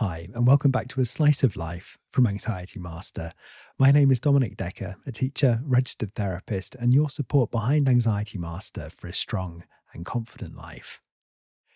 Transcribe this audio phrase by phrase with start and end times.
[0.00, 3.32] Hi, and welcome back to a slice of life from Anxiety Master.
[3.78, 8.88] My name is Dominic Decker, a teacher, registered therapist, and your support behind Anxiety Master
[8.88, 11.02] for a strong and confident life.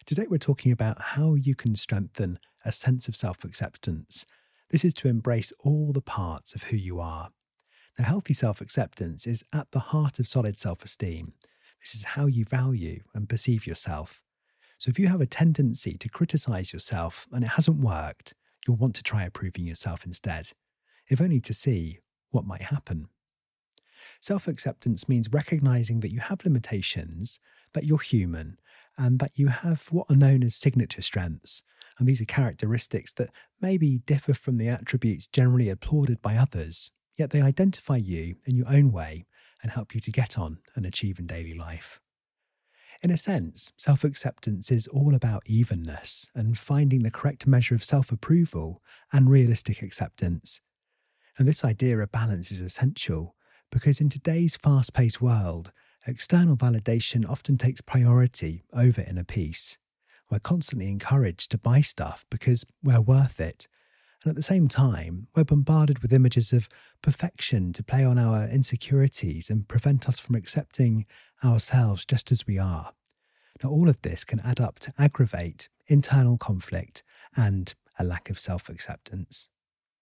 [0.06, 4.24] Today, we're talking about how you can strengthen a sense of self acceptance.
[4.70, 7.28] This is to embrace all the parts of who you are.
[7.98, 11.34] Now, healthy self acceptance is at the heart of solid self esteem.
[11.78, 14.22] This is how you value and perceive yourself
[14.84, 18.34] so if you have a tendency to criticize yourself and it hasn't worked,
[18.66, 20.50] you'll want to try approving yourself instead,
[21.08, 22.00] if only to see
[22.32, 23.08] what might happen.
[24.20, 27.40] Self acceptance means recognizing that you have limitations,
[27.72, 28.58] that you're human,
[28.98, 31.62] and that you have what are known as signature strengths.
[31.98, 33.30] And these are characteristics that
[33.62, 38.68] maybe differ from the attributes generally applauded by others, yet they identify you in your
[38.68, 39.24] own way
[39.62, 42.02] and help you to get on and achieve in daily life.
[43.02, 47.84] In a sense, self acceptance is all about evenness and finding the correct measure of
[47.84, 50.60] self approval and realistic acceptance.
[51.36, 53.34] And this idea of balance is essential
[53.70, 55.72] because in today's fast paced world,
[56.06, 59.78] external validation often takes priority over inner peace.
[60.30, 63.68] We're constantly encouraged to buy stuff because we're worth it.
[64.24, 66.66] And at the same time, we're bombarded with images of
[67.02, 71.04] perfection to play on our insecurities and prevent us from accepting
[71.44, 72.92] ourselves just as we are.
[73.62, 77.04] Now, all of this can add up to aggravate internal conflict
[77.36, 79.50] and a lack of self acceptance.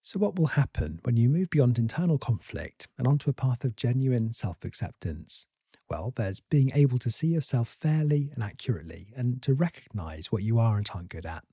[0.02, 3.74] So, what will happen when you move beyond internal conflict and onto a path of
[3.74, 5.46] genuine self acceptance?
[5.90, 10.60] Well, there's being able to see yourself fairly and accurately and to recognize what you
[10.60, 11.44] are and aren't good at.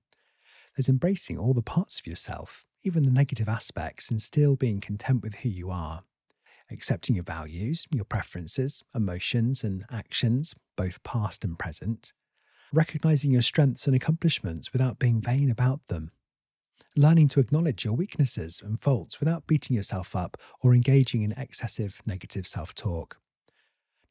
[0.80, 5.22] There's embracing all the parts of yourself, even the negative aspects, and still being content
[5.22, 6.06] with who you are.
[6.72, 12.14] Accepting your values, your preferences, emotions, and actions, both past and present,
[12.72, 16.12] recognizing your strengths and accomplishments without being vain about them,
[16.96, 22.02] learning to acknowledge your weaknesses and faults without beating yourself up or engaging in excessive
[22.06, 23.18] negative self talk.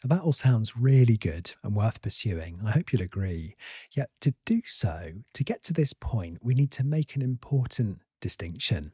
[0.05, 2.61] Now, that all sounds really good and worth pursuing.
[2.65, 3.57] I hope you'll agree.
[3.93, 8.01] Yet, to do so, to get to this point, we need to make an important
[8.21, 8.93] distinction.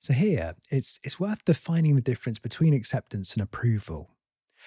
[0.00, 4.10] So here, it's, it's worth defining the difference between acceptance and approval.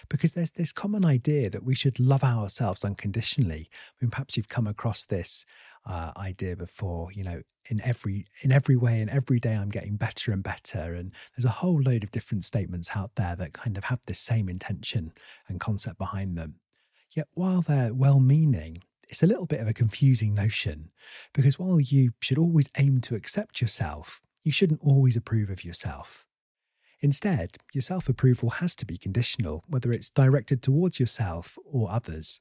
[0.09, 3.67] Because there's this common idea that we should love ourselves unconditionally.
[3.71, 5.45] I mean, perhaps you've come across this
[5.85, 7.11] uh, idea before.
[7.11, 10.93] You know, in every in every way, and every day, I'm getting better and better.
[10.93, 14.13] And there's a whole load of different statements out there that kind of have the
[14.13, 15.13] same intention
[15.47, 16.55] and concept behind them.
[17.09, 20.89] Yet, while they're well-meaning, it's a little bit of a confusing notion
[21.33, 26.25] because while you should always aim to accept yourself, you shouldn't always approve of yourself.
[26.99, 32.39] Instead, your self approval has to be conditional, whether it's directed towards yourself or others.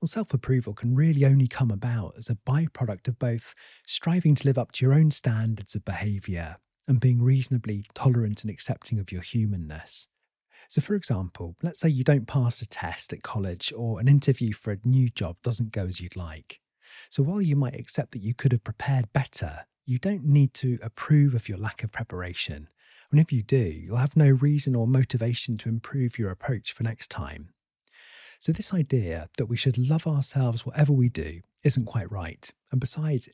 [0.00, 3.54] Well, self approval can really only come about as a byproduct of both
[3.86, 8.50] striving to live up to your own standards of behaviour and being reasonably tolerant and
[8.50, 10.06] accepting of your humanness.
[10.68, 14.52] So, for example, let's say you don't pass a test at college or an interview
[14.52, 16.60] for a new job doesn't go as you'd like.
[17.08, 20.78] So, while you might accept that you could have prepared better, you don't need to
[20.82, 22.68] approve of your lack of preparation.
[23.10, 26.82] And if you do, you'll have no reason or motivation to improve your approach for
[26.82, 27.50] next time.
[28.38, 32.50] So, this idea that we should love ourselves whatever we do isn't quite right.
[32.70, 33.28] And besides,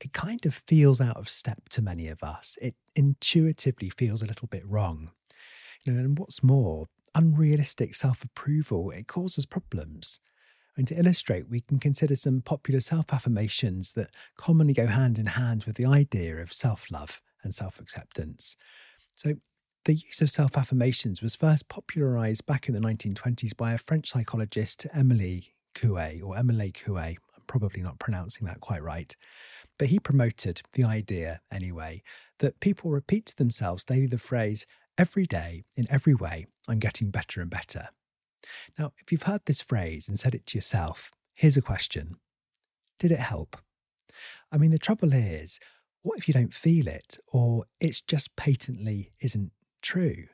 [0.00, 2.56] it kind of feels out of step to many of us.
[2.62, 5.10] It intuitively feels a little bit wrong.
[5.82, 10.20] You know, and what's more, unrealistic self approval, it causes problems.
[10.76, 15.26] And to illustrate, we can consider some popular self affirmations that commonly go hand in
[15.26, 18.56] hand with the idea of self love and self acceptance.
[19.14, 19.34] So,
[19.88, 24.10] the use of self affirmations was first popularized back in the 1920s by a French
[24.10, 27.16] psychologist, Emily Coué, or Emile Coué.
[27.16, 29.16] I'm probably not pronouncing that quite right.
[29.78, 32.02] But he promoted the idea, anyway,
[32.40, 34.66] that people repeat to themselves daily the phrase,
[34.98, 37.88] every day, in every way, I'm getting better and better.
[38.78, 42.16] Now, if you've heard this phrase and said it to yourself, here's a question
[42.98, 43.56] Did it help?
[44.52, 45.58] I mean, the trouble is,
[46.02, 49.50] what if you don't feel it, or it's just patently isn't
[49.82, 50.26] true?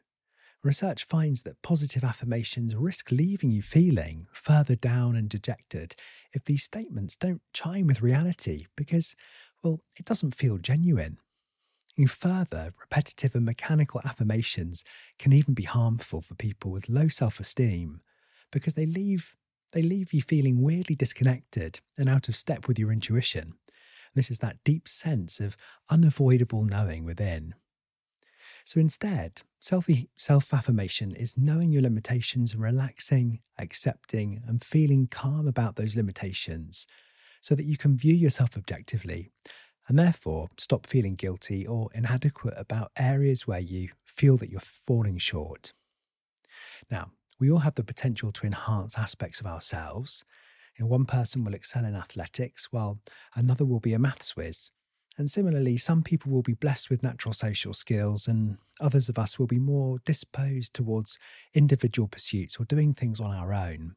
[0.65, 5.95] Research finds that positive affirmations risk leaving you feeling further down and dejected
[6.33, 9.15] if these statements don't chime with reality because,
[9.63, 11.19] well, it doesn't feel genuine.
[11.99, 14.85] And further, repetitive and mechanical affirmations
[15.19, 18.01] can even be harmful for people with low self esteem
[18.51, 19.37] because they leave,
[19.75, 23.53] they leave you feeling weirdly disconnected and out of step with your intuition.
[24.15, 25.57] This is that deep sense of
[25.91, 27.55] unavoidable knowing within.
[28.65, 35.77] So instead, self affirmation is knowing your limitations and relaxing, accepting, and feeling calm about
[35.77, 36.87] those limitations
[37.43, 39.31] so that you can view yourself objectively
[39.87, 45.19] and therefore stop feeling guilty or inadequate about areas where you feel that you're falling
[45.19, 45.75] short.
[46.91, 50.25] Now, we all have the potential to enhance aspects of ourselves.
[50.79, 53.01] You know, one person will excel in athletics, while
[53.35, 54.71] another will be a maths whiz.
[55.17, 59.39] And similarly, some people will be blessed with natural social skills, and others of us
[59.39, 61.19] will be more disposed towards
[61.55, 63.95] individual pursuits or doing things on our own.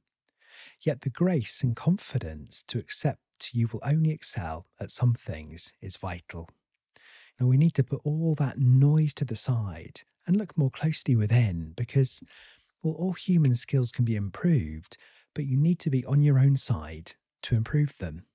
[0.82, 5.98] Yet the grace and confidence to accept you will only excel at some things is
[5.98, 6.50] vital.
[7.40, 11.16] Now, we need to put all that noise to the side and look more closely
[11.16, 12.22] within because,
[12.82, 14.98] well, all human skills can be improved,
[15.34, 17.14] but you need to be on your own side
[17.44, 18.26] to improve them.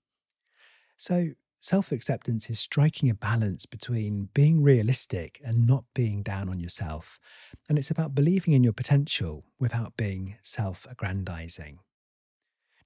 [0.96, 1.30] So,
[1.62, 7.20] self acceptance is striking a balance between being realistic and not being down on yourself.
[7.68, 11.78] And it's about believing in your potential without being self aggrandizing.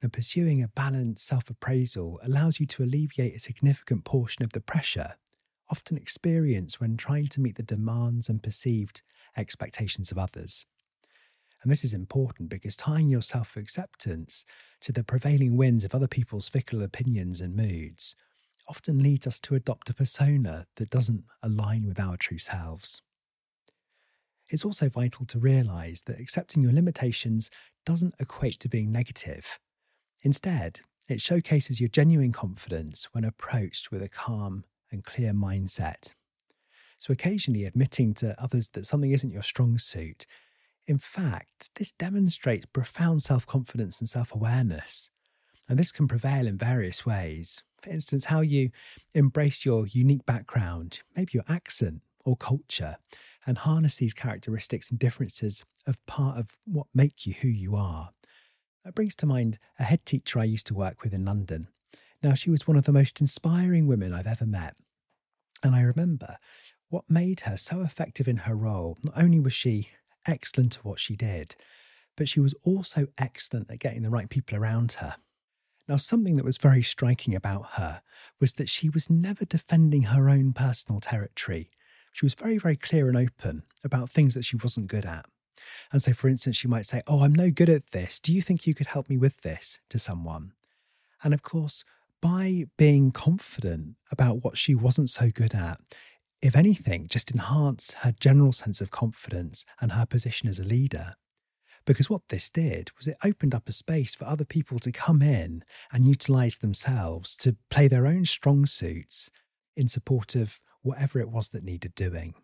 [0.02, 4.60] Now, pursuing a balanced self appraisal allows you to alleviate a significant portion of the
[4.60, 5.14] pressure
[5.68, 9.02] often experienced when trying to meet the demands and perceived
[9.36, 10.64] expectations of others.
[11.62, 14.44] And this is important because tying your self acceptance
[14.82, 18.14] to the prevailing winds of other people's fickle opinions and moods
[18.68, 23.02] often leads us to adopt a persona that doesn't align with our true selves.
[24.48, 27.50] It's also vital to realize that accepting your limitations
[27.84, 29.58] doesn't equate to being negative.
[30.22, 36.12] Instead, it showcases your genuine confidence when approached with a calm and clear mindset.
[36.98, 40.26] So, occasionally admitting to others that something isn't your strong suit,
[40.86, 45.10] in fact, this demonstrates profound self confidence and self awareness.
[45.68, 47.64] And this can prevail in various ways.
[47.86, 48.70] For instance, how you
[49.14, 52.96] embrace your unique background, maybe your accent or culture,
[53.46, 58.10] and harness these characteristics and differences of part of what make you who you are.
[58.84, 61.68] That brings to mind a head teacher I used to work with in London.
[62.24, 64.74] Now, she was one of the most inspiring women I've ever met.
[65.62, 66.38] And I remember
[66.88, 68.98] what made her so effective in her role.
[69.04, 69.90] Not only was she
[70.26, 71.54] excellent at what she did,
[72.16, 75.14] but she was also excellent at getting the right people around her.
[75.88, 78.02] Now, something that was very striking about her
[78.40, 81.70] was that she was never defending her own personal territory.
[82.12, 85.26] She was very, very clear and open about things that she wasn't good at.
[85.92, 88.18] And so, for instance, she might say, Oh, I'm no good at this.
[88.18, 90.52] Do you think you could help me with this to someone?
[91.22, 91.84] And of course,
[92.20, 95.78] by being confident about what she wasn't so good at,
[96.42, 101.14] if anything, just enhanced her general sense of confidence and her position as a leader.
[101.86, 105.22] Because what this did was it opened up a space for other people to come
[105.22, 109.30] in and utilize themselves to play their own strong suits
[109.76, 112.34] in support of whatever it was that needed doing.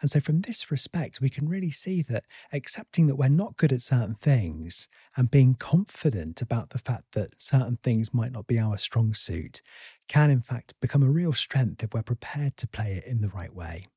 [0.00, 3.72] And so, from this respect, we can really see that accepting that we're not good
[3.72, 8.58] at certain things and being confident about the fact that certain things might not be
[8.58, 9.60] our strong suit
[10.08, 13.28] can, in fact, become a real strength if we're prepared to play it in the
[13.28, 13.88] right way.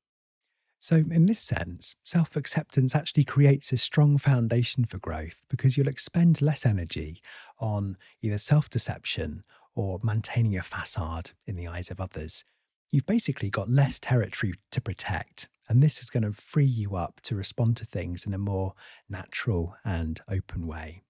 [0.84, 5.88] So, in this sense, self acceptance actually creates a strong foundation for growth because you'll
[5.88, 7.22] expend less energy
[7.58, 9.44] on either self deception
[9.74, 12.44] or maintaining a facade in the eyes of others.
[12.90, 17.22] You've basically got less territory to protect and this is going to free you up
[17.22, 18.74] to respond to things in a more
[19.08, 21.00] natural and open way.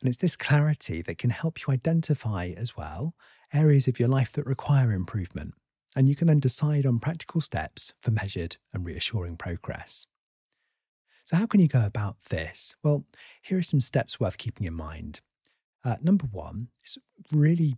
[0.00, 3.14] And it's this clarity that can help you identify as well
[3.54, 5.54] areas of your life that require improvement.
[5.94, 10.06] And you can then decide on practical steps for measured and reassuring progress.
[11.24, 12.74] So, how can you go about this?
[12.82, 13.04] Well,
[13.42, 15.20] here are some steps worth keeping in mind.
[15.84, 16.98] Uh, number one, it's
[17.30, 17.76] really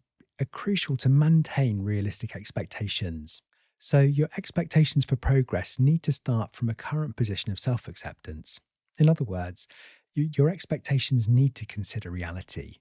[0.50, 3.42] crucial to maintain realistic expectations.
[3.78, 8.60] So, your expectations for progress need to start from a current position of self acceptance.
[8.98, 9.66] In other words,
[10.14, 12.76] you, your expectations need to consider reality.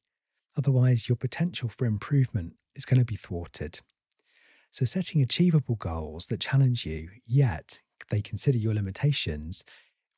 [0.57, 3.79] Otherwise, your potential for improvement is going to be thwarted.
[4.73, 9.63] So, setting achievable goals that challenge you, yet they consider your limitations,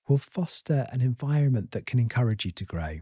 [0.08, 3.00] will foster an environment that can encourage you to grow.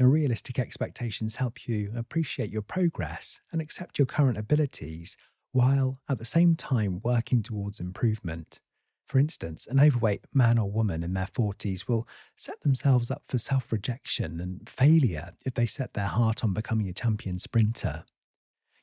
[0.00, 5.16] And realistic expectations help you appreciate your progress and accept your current abilities
[5.52, 8.58] while at the same time working towards improvement.
[9.06, 13.38] For instance, an overweight man or woman in their 40s will set themselves up for
[13.38, 18.04] self rejection and failure if they set their heart on becoming a champion sprinter.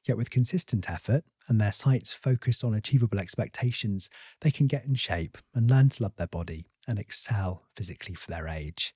[0.06, 4.10] Yet, with consistent effort and their sights focused on achievable expectations,
[4.42, 8.32] they can get in shape and learn to love their body and excel physically for
[8.32, 8.94] their age.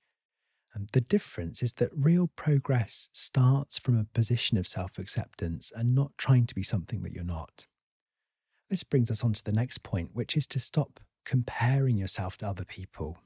[0.74, 5.94] And the difference is that real progress starts from a position of self acceptance and
[5.94, 7.68] not trying to be something that you're not.
[8.70, 12.48] This brings us on to the next point, which is to stop comparing yourself to
[12.48, 13.20] other people.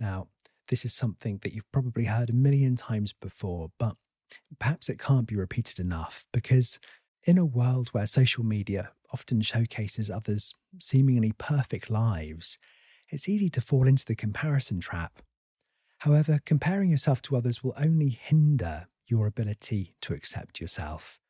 [0.00, 0.28] Now,
[0.68, 3.96] this is something that you've probably heard a million times before, but
[4.58, 6.80] perhaps it can't be repeated enough because
[7.24, 12.58] in a world where social media often showcases others' seemingly perfect lives,
[13.08, 15.22] it's easy to fall into the comparison trap.
[15.98, 21.20] However, comparing yourself to others will only hinder your ability to accept yourself.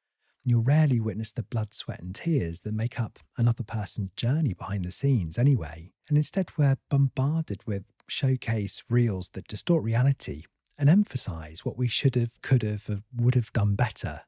[0.44, 4.84] You'll rarely witness the blood, sweat, and tears that make up another person's journey behind
[4.84, 5.92] the scenes, anyway.
[6.08, 10.44] And instead, we're bombarded with showcase reels that distort reality
[10.78, 14.22] and emphasize what we should have, could have, would have done better.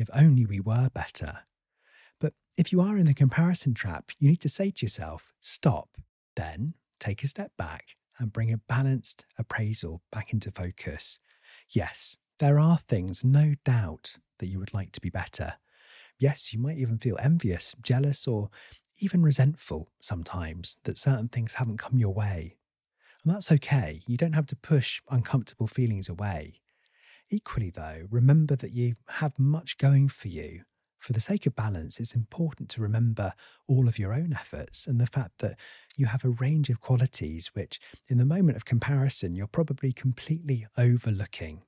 [0.00, 1.40] If only we were better.
[2.20, 5.98] But if you are in the comparison trap, you need to say to yourself, stop,
[6.36, 11.20] then take a step back and bring a balanced appraisal back into focus.
[11.68, 15.54] Yes, there are things, no doubt, that you would like to be better.
[16.18, 18.48] Yes, you might even feel envious, jealous, or
[19.00, 22.56] even resentful sometimes that certain things haven't come your way.
[23.22, 24.00] And that's okay.
[24.06, 26.62] You don't have to push uncomfortable feelings away.
[27.30, 30.62] Equally, though, remember that you have much going for you.
[30.98, 33.32] For the sake of balance, it's important to remember
[33.68, 35.56] all of your own efforts and the fact that
[35.96, 40.66] you have a range of qualities which, in the moment of comparison, you're probably completely
[40.76, 41.62] overlooking.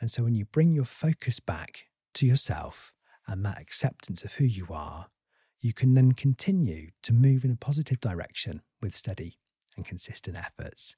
[0.00, 2.94] And so, when you bring your focus back to yourself
[3.28, 5.08] and that acceptance of who you are,
[5.60, 9.38] you can then continue to move in a positive direction with steady
[9.76, 10.96] and consistent efforts.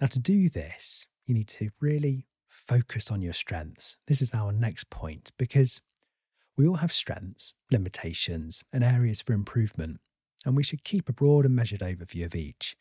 [0.00, 3.96] Now, to do this, you need to really focus on your strengths.
[4.06, 5.82] This is our next point because
[6.56, 9.98] we all have strengths, limitations, and areas for improvement,
[10.46, 12.76] and we should keep a broad and measured overview of each.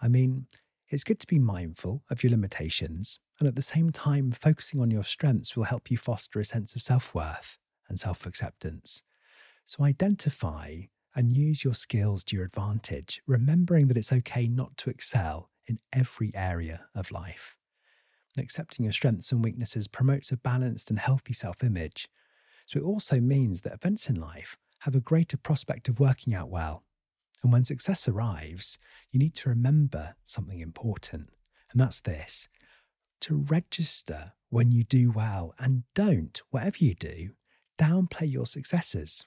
[0.00, 0.46] I mean,
[0.88, 4.92] it's good to be mindful of your limitations, and at the same time, focusing on
[4.92, 9.02] your strengths will help you foster a sense of self worth and self acceptance.
[9.64, 10.82] So identify
[11.16, 15.78] and use your skills to your advantage, remembering that it's okay not to excel in
[15.92, 17.56] every area of life.
[18.38, 22.08] Accepting your strengths and weaknesses promotes a balanced and healthy self image.
[22.66, 26.50] So it also means that events in life have a greater prospect of working out
[26.50, 26.84] well.
[27.42, 28.78] And when success arrives,
[29.10, 31.30] you need to remember something important,
[31.70, 32.48] and that's this
[33.20, 37.30] to register when you do well and don't, whatever you do,
[37.78, 39.26] downplay your successes.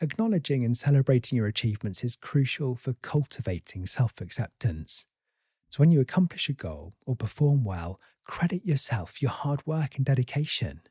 [0.00, 5.06] Acknowledging and celebrating your achievements is crucial for cultivating self acceptance.
[5.74, 9.96] So, when you accomplish a goal or perform well, credit yourself, for your hard work,
[9.96, 10.82] and dedication.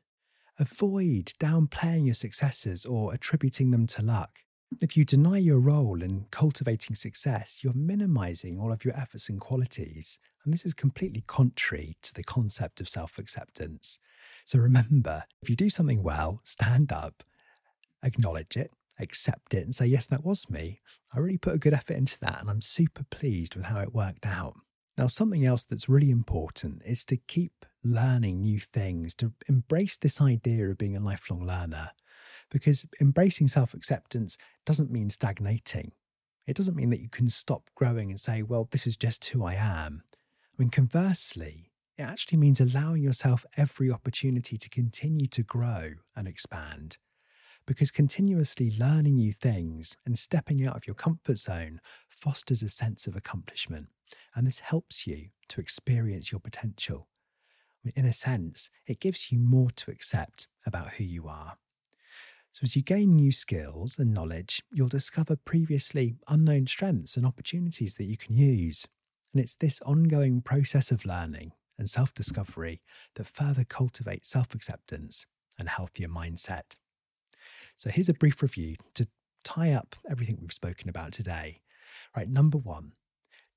[0.58, 4.40] Avoid downplaying your successes or attributing them to luck.
[4.82, 9.40] If you deny your role in cultivating success, you're minimizing all of your efforts and
[9.40, 10.18] qualities.
[10.44, 13.98] And this is completely contrary to the concept of self acceptance.
[14.44, 17.22] So remember, if you do something well, stand up,
[18.02, 20.82] acknowledge it, accept it and say, yes, that was me.
[21.14, 23.94] I really put a good effort into that and I'm super pleased with how it
[23.94, 24.56] worked out.
[24.96, 30.20] Now, something else that's really important is to keep learning new things, to embrace this
[30.20, 31.90] idea of being a lifelong learner,
[32.50, 35.92] because embracing self acceptance doesn't mean stagnating.
[36.46, 39.44] It doesn't mean that you can stop growing and say, well, this is just who
[39.44, 40.02] I am.
[40.12, 46.28] I mean, conversely, it actually means allowing yourself every opportunity to continue to grow and
[46.28, 46.98] expand
[47.66, 53.06] because continuously learning new things and stepping out of your comfort zone fosters a sense
[53.06, 53.88] of accomplishment.
[54.34, 57.08] And this helps you to experience your potential.
[57.96, 61.54] In a sense, it gives you more to accept about who you are.
[62.52, 67.96] So, as you gain new skills and knowledge, you'll discover previously unknown strengths and opportunities
[67.96, 68.86] that you can use.
[69.32, 72.80] And it's this ongoing process of learning and self discovery
[73.16, 75.26] that further cultivates self acceptance
[75.58, 76.76] and healthier mindset.
[77.76, 79.08] So here's a brief review to
[79.42, 81.60] tie up everything we've spoken about today.
[82.16, 82.92] Right, number one,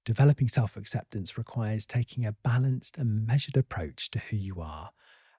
[0.07, 4.91] developing self acceptance requires taking a balanced and measured approach to who you are.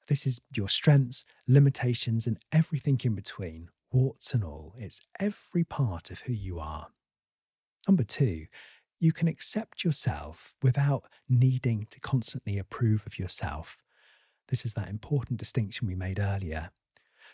[0.08, 4.74] This is your strengths, limitations, and everything in between, warts and all.
[4.76, 6.88] It's every part of who you are.
[7.88, 8.44] Number two,
[8.98, 13.78] you can accept yourself without needing to constantly approve of yourself.
[14.48, 16.72] This is that important distinction we made earlier.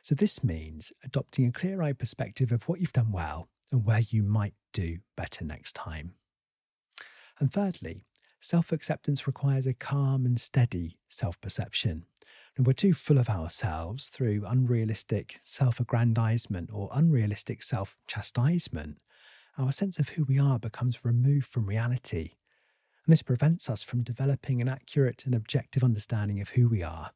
[0.02, 4.02] So, this means adopting a clear eyed perspective of what you've done well and where
[4.08, 6.14] you might do better next time.
[7.38, 8.04] And thirdly,
[8.40, 12.04] self acceptance requires a calm and steady self perception.
[12.56, 18.98] And we're too full of ourselves through unrealistic self aggrandizement or unrealistic self chastisement.
[19.58, 22.30] Our sense of who we are becomes removed from reality.
[23.06, 27.10] And this prevents us from developing an accurate and objective understanding of who we are.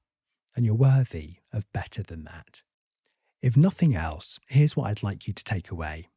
[0.54, 2.62] And you're worthy of better than that.
[3.40, 6.08] If nothing else, here's what I'd like you to take away.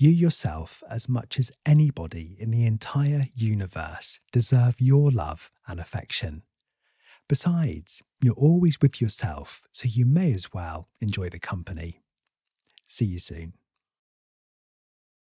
[0.00, 6.44] You yourself, as much as anybody in the entire universe, deserve your love and affection.
[7.28, 12.00] Besides, you're always with yourself, so you may as well enjoy the company.
[12.86, 13.54] See you soon.